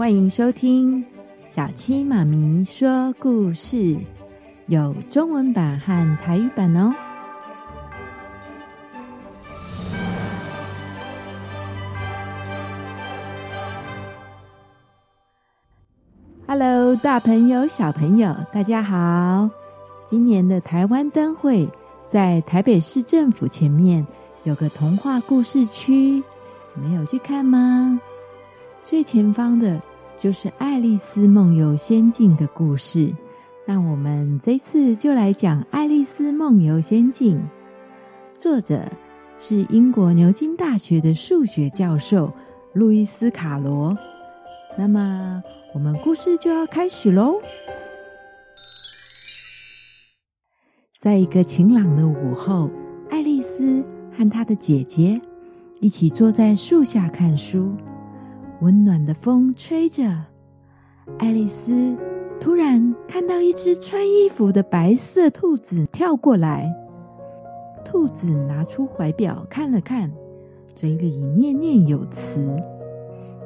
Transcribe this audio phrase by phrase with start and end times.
[0.00, 1.04] 欢迎收听
[1.46, 3.98] 小七妈咪说故事，
[4.66, 6.94] 有中文版和台语版哦。
[16.46, 19.50] Hello，大朋友、小朋友，大家好！
[20.02, 21.68] 今年的台湾灯会
[22.08, 24.06] 在台北市政府前面
[24.44, 26.22] 有个童话故事区，
[26.74, 28.00] 没有去看吗？
[28.82, 29.82] 最前方的。
[30.20, 33.10] 就是《爱丽丝梦游仙境》的故事，
[33.66, 37.38] 那我们这次就来讲《爱丽丝梦游仙境》。
[38.38, 38.84] 作者
[39.38, 42.34] 是英国牛津大学的数学教授
[42.74, 43.96] 路易斯·卡罗。
[44.76, 47.40] 那么，我们故事就要开始喽。
[51.00, 52.70] 在一个晴朗的午后，
[53.08, 53.82] 爱丽丝
[54.14, 55.18] 和她的姐姐
[55.80, 57.74] 一起坐在树下看书。
[58.60, 60.26] 温暖的风吹着，
[61.18, 61.96] 爱丽丝
[62.38, 66.70] 突然看到一只穿衣服的白色兔子跳过来。
[67.82, 70.12] 兔子拿出怀表看了看，
[70.74, 72.54] 嘴里念念有词：“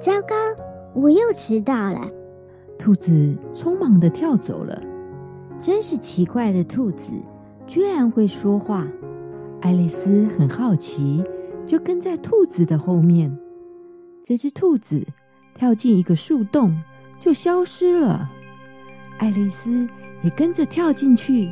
[0.00, 0.34] 糟糕，
[0.92, 2.10] 我又迟到了。”
[2.76, 4.82] 兔子匆忙的跳走了。
[5.56, 7.12] 真是奇怪的兔子，
[7.64, 8.88] 居然会说话。
[9.60, 11.22] 爱丽丝很好奇，
[11.64, 13.38] 就跟在兔子的后面。
[14.28, 15.06] 这只兔子
[15.54, 16.82] 跳进一个树洞，
[17.20, 18.28] 就消失了。
[19.18, 19.86] 爱丽丝
[20.20, 21.48] 也跟着跳进去，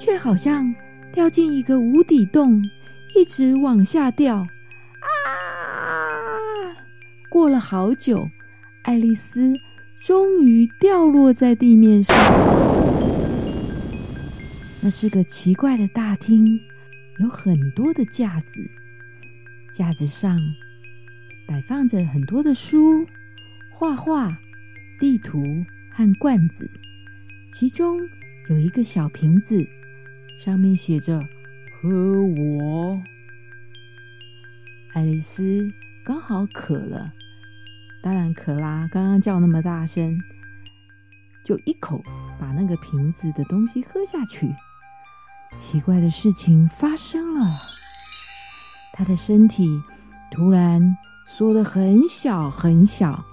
[0.00, 0.74] 却好像
[1.12, 2.60] 掉进一个无底洞，
[3.14, 4.38] 一直往下掉。
[4.38, 4.48] 啊！
[7.30, 8.28] 过了好久，
[8.82, 9.54] 爱丽丝
[10.00, 12.16] 终于掉落在地面上。
[14.80, 16.58] 那是个奇怪的大厅，
[17.20, 18.68] 有很多的架子，
[19.72, 20.40] 架子上。
[21.52, 23.06] 摆放着很多的书、
[23.70, 24.38] 画画、
[24.98, 26.70] 地图和罐子，
[27.52, 28.00] 其中
[28.48, 29.68] 有一个小瓶子，
[30.38, 31.28] 上面写着
[31.76, 33.02] “喝我”。
[34.96, 35.70] 爱丽丝
[36.02, 37.12] 刚好渴了，
[38.02, 38.88] 当然渴啦！
[38.90, 40.18] 刚刚叫那么大声，
[41.44, 42.02] 就一口
[42.40, 44.54] 把那个瓶子的东西喝下去。
[45.58, 47.44] 奇怪的事情发生了，
[48.94, 49.82] 她的身体
[50.30, 50.96] 突然。
[51.34, 53.24] 缩得很小很小，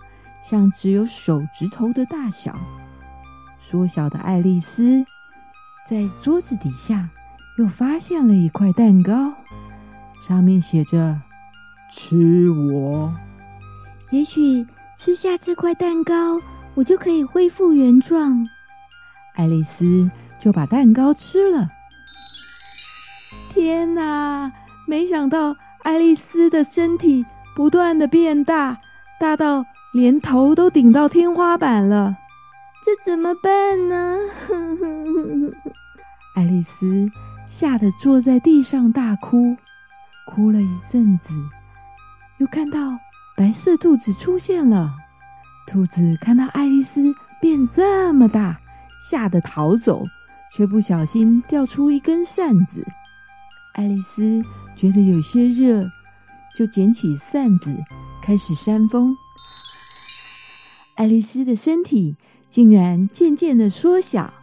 [0.42, 2.58] 像只有手指头的大小。
[3.60, 5.04] 缩小的爱丽丝
[5.86, 7.10] 在桌子底下
[7.58, 9.34] 又发现了一块蛋糕，
[10.22, 11.24] 上面写着
[11.92, 13.14] “吃我”。
[14.12, 14.66] 也许
[14.98, 16.40] 吃下这块蛋糕，
[16.76, 18.48] 我就可以恢复原状。
[19.36, 21.68] 爱丽丝就把蛋糕吃了。
[23.50, 24.54] 天哪！
[24.88, 27.26] 没想到爱丽丝的身体。
[27.60, 28.78] 不断的变大，
[29.20, 32.16] 大到连头都顶到天花板了。
[32.82, 34.18] 这怎么办呢？
[36.38, 37.10] 爱丽丝
[37.46, 39.58] 吓得坐在地上大哭，
[40.26, 41.34] 哭了一阵子，
[42.40, 42.98] 又看到
[43.36, 44.96] 白色兔子出现了。
[45.68, 48.62] 兔子看到爱丽丝变这么大，
[49.02, 50.06] 吓得逃走，
[50.50, 52.88] 却不小心掉出一根扇子。
[53.74, 54.42] 爱丽丝
[54.78, 55.92] 觉得有些热。
[56.60, 57.74] 就捡起扇子，
[58.22, 59.16] 开始扇风。
[60.96, 62.18] 爱丽丝的身体
[62.50, 64.34] 竟然渐渐的缩小，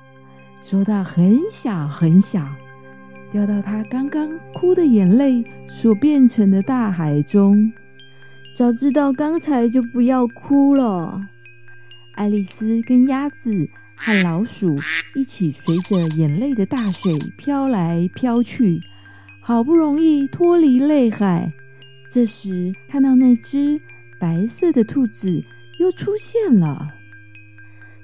[0.58, 2.54] 缩到很小很小，
[3.30, 7.70] 掉到她刚刚哭的眼泪所变成的大海中。
[8.54, 11.20] 早知道刚才就不要哭了。
[12.14, 14.78] 爱丽丝跟鸭子和老鼠
[15.14, 18.80] 一起随着眼泪的大水飘来飘去，
[19.42, 21.52] 好不容易脱离泪海。
[22.08, 23.80] 这时，看到那只
[24.18, 25.44] 白色的兔子
[25.78, 26.94] 又出现了。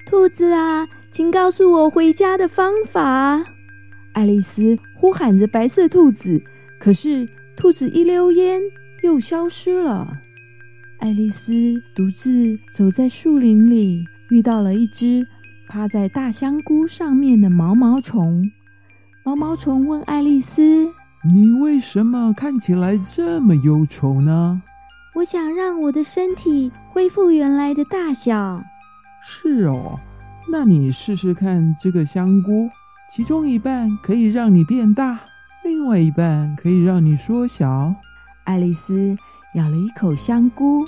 [0.04, 3.44] 兔子啊，请告诉我回家的方法！
[4.12, 6.44] 爱丽丝呼喊着白色兔子，
[6.78, 8.60] 可是兔子一溜烟
[9.02, 10.19] 又消失了。
[10.98, 15.26] 爱丽丝独自走在树林里，遇到了一只
[15.66, 18.50] 趴在大香菇上面的毛毛虫。
[19.25, 20.93] 毛毛虫问爱丽丝。
[21.24, 24.60] 你为什么看起来这么忧愁呢？
[25.14, 28.60] 我想让我的身体恢复原来的大小。
[29.22, 30.00] 是哦，
[30.50, 32.69] 那你试试看这个香菇，
[33.08, 35.20] 其中一半可以让你变大，
[35.62, 37.94] 另外一半可以让你缩小。
[38.42, 39.16] 爱丽丝
[39.54, 40.84] 咬了一口香菇，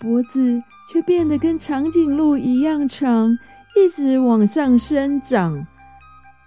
[0.00, 0.60] 脖子
[0.92, 3.38] 却变得跟长颈鹿一样长，
[3.76, 5.68] 一直往上生长。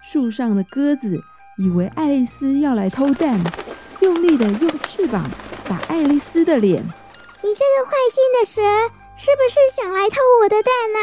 [0.03, 1.23] 树上的鸽子。
[1.57, 3.41] 以为爱丽丝要来偷蛋，
[4.01, 5.29] 用力的用翅膀
[5.69, 6.83] 打爱丽丝的脸。
[6.83, 8.61] 你这个坏心的蛇，
[9.15, 10.99] 是不是想来偷我的蛋呢？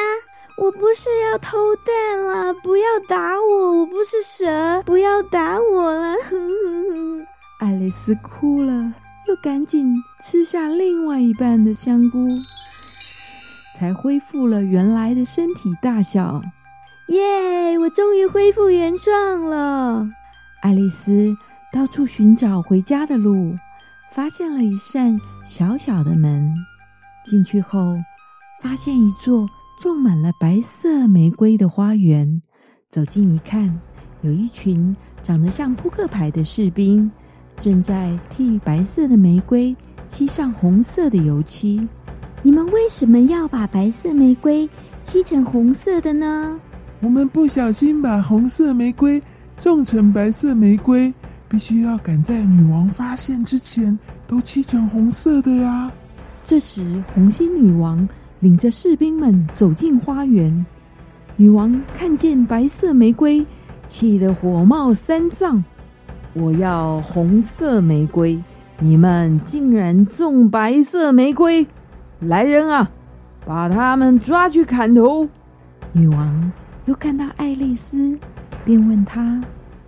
[0.59, 6.15] 我不是要偷蛋啦，不要打我，我不是蛇，不要打我了。
[7.61, 8.93] 爱丽丝哭了，
[9.29, 12.29] 又赶紧吃下另外一半的香菇，
[13.79, 16.43] 才恢复了原来的身体大小。
[17.09, 17.79] 耶！
[17.79, 20.09] 我终于恢复原状了。
[20.63, 21.37] 爱丽丝
[21.73, 23.57] 到处寻找回家的路，
[24.13, 26.55] 发现了一扇小小的门。
[27.25, 27.97] 进去后，
[28.61, 29.49] 发现一座
[29.81, 32.41] 种满了白色玫瑰的花园。
[32.89, 33.81] 走近一看，
[34.21, 37.11] 有一群长得像扑克牌的士兵，
[37.57, 39.77] 正在替白色的玫瑰
[40.07, 41.89] 漆上红色的油漆。
[42.45, 44.71] 你们为什么要把白色玫瑰
[45.03, 46.61] 漆成红色的呢？
[47.01, 49.21] 我们不小心把红色玫瑰
[49.63, 51.15] 种成白色玫瑰，
[51.49, 55.93] 必须要赶在女王发现之前都漆成红色的呀。
[56.43, 58.09] 这时，红心女王
[58.41, 60.67] 领着士兵们走进花园。
[61.37, 63.47] 女王看见白色玫瑰，
[63.87, 65.63] 气得火冒三丈。
[66.35, 68.43] 我要红色玫瑰，
[68.81, 71.69] 你们竟然种白色玫瑰！
[72.19, 72.91] 来人啊，
[73.47, 75.29] 把他们抓去砍头！
[75.93, 76.51] 女王
[76.87, 78.19] 又看到爱丽丝，
[78.65, 79.43] 便问他：“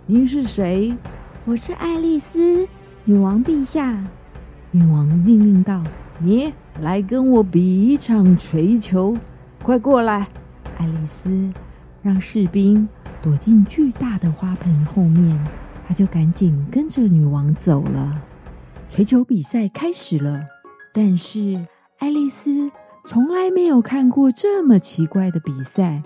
[0.05, 0.97] 您是谁
[1.45, 2.67] ？”“我是爱丽丝，
[3.05, 4.05] 女王陛下。”
[4.71, 5.83] 女王命令道。
[6.19, 9.17] 你来跟我比一场锤球，
[9.61, 10.29] 快过来！
[10.77, 11.51] 爱丽丝
[12.01, 12.87] 让士兵
[13.21, 15.45] 躲进巨大的花盆后面，
[15.85, 18.21] 她就赶紧跟着女王走了。
[18.87, 20.45] 锤球比赛开始了，
[20.93, 21.65] 但是
[21.99, 22.71] 爱丽丝
[23.05, 26.03] 从来没有看过这么奇怪的比赛。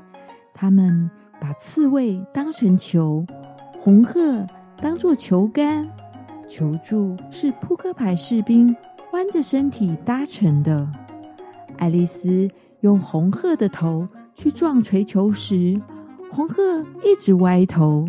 [0.55, 3.25] 他们把刺猬当成球，
[3.77, 4.45] 红鹤
[4.81, 5.89] 当作球杆，
[6.47, 8.75] 球柱是扑克牌士兵。
[9.11, 10.87] 弯着身体搭成的。
[11.79, 12.47] 爱丽丝
[12.81, 14.05] 用红鹤的头
[14.35, 15.81] 去撞锤球时，
[16.29, 18.05] 红鹤一直歪头。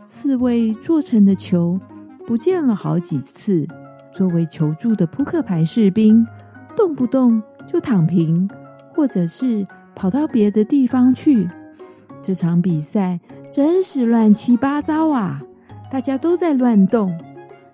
[0.00, 1.80] 刺猬做成的球
[2.24, 3.66] 不见了好几次。
[4.12, 6.24] 作为球柱的扑克牌士兵，
[6.76, 8.48] 动不动就躺平，
[8.94, 9.64] 或者是
[9.96, 11.50] 跑到别的地方去。
[12.22, 13.20] 这场比赛
[13.50, 15.42] 真是乱七八糟啊！
[15.90, 17.18] 大家都在乱动，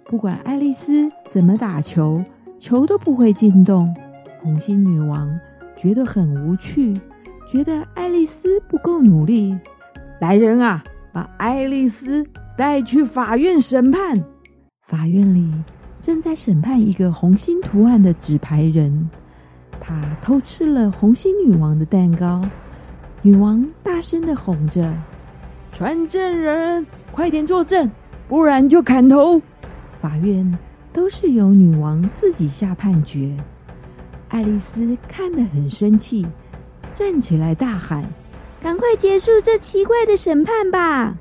[0.05, 2.23] 不管爱丽丝怎么打球。
[2.59, 3.95] 球都不会进洞，
[4.43, 5.29] 红心女王
[5.77, 6.99] 觉得很无趣，
[7.47, 9.55] 觉得爱丽丝不够努力。
[10.21, 10.83] 来人啊，
[11.13, 12.27] 把爱丽丝
[12.57, 14.25] 带去法院审判。
[14.83, 15.53] 法院里
[15.99, 19.11] 正在审判一个红心图案的纸牌人，
[19.79, 22.49] 他偷吃了红心女王的蛋糕。
[23.23, 24.97] 女王大声地吼着
[25.73, 27.91] ：“传证人，快点作证，
[28.29, 29.41] 不然就砍头！”
[30.01, 30.59] 法院。
[30.93, 33.37] 都是由女王自己下判决。
[34.31, 36.27] 爱丽丝看得很生气，
[36.91, 38.15] 站起来大喊
[38.63, 41.19] ：“赶快结束这奇怪的审判吧！”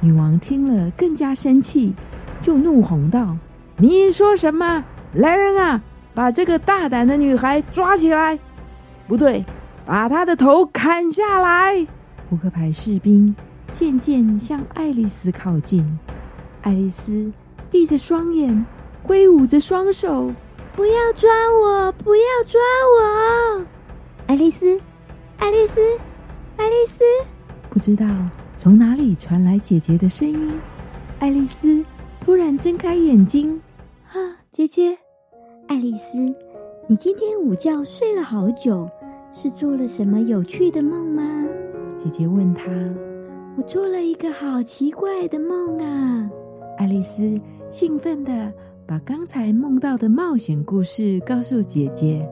[0.00, 1.94] 女王听了更加生气，
[2.40, 3.36] 就怒吼道
[3.76, 4.86] ：“你说什么？
[5.12, 5.82] 来人啊，
[6.14, 8.38] 把这个大胆的女孩抓起来！
[9.06, 9.44] 不对，
[9.90, 11.84] 把他的头砍下来！”
[12.30, 13.34] 扑克牌士兵
[13.72, 15.98] 渐渐向爱丽丝靠近，
[16.62, 17.32] 爱丽丝
[17.68, 18.64] 闭着双眼。
[19.02, 20.32] 挥舞着双手，
[20.76, 21.90] 不要抓我！
[21.90, 22.60] 不要抓
[22.98, 23.66] 我！
[24.26, 24.78] 爱丽丝，
[25.38, 25.80] 爱丽丝，
[26.58, 27.02] 爱丽丝！
[27.70, 28.06] 不知道
[28.58, 30.60] 从哪里传来姐姐的声音。
[31.18, 31.82] 爱丽丝
[32.20, 33.62] 突然睁开眼睛，
[34.08, 34.14] 啊，
[34.50, 34.98] 姐姐，
[35.66, 36.18] 爱丽丝，
[36.86, 38.88] 你今天午觉睡了好久，
[39.32, 41.46] 是做了什么有趣的梦吗？
[41.96, 42.64] 姐姐问她。
[43.56, 46.30] 我做了一个好奇怪的梦啊！
[46.78, 48.52] 爱丽丝兴奋地。
[48.86, 52.28] 把刚才梦到的冒险故事告诉姐姐，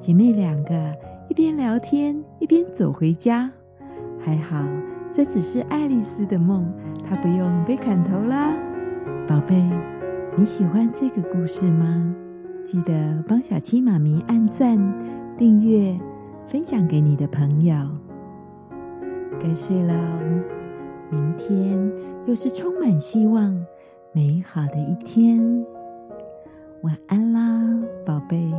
[0.00, 0.92] 姐妹两个
[1.30, 3.52] 一边聊天一边走回家。
[4.18, 4.66] 还好，
[5.12, 6.68] 这只是爱丽丝的梦，
[7.08, 8.52] 她不用被砍头啦。
[9.28, 9.62] 宝贝，
[10.36, 12.12] 你喜欢这个故事吗？
[12.64, 14.76] 记得帮小七妈咪按赞、
[15.38, 15.96] 订阅、
[16.52, 17.74] 分享给你的朋友。
[19.40, 19.94] 该睡了，
[21.10, 21.90] 明天
[22.26, 23.54] 又是充满希望、
[24.12, 25.64] 美好的一天。
[26.82, 28.52] 晚安啦，宝贝。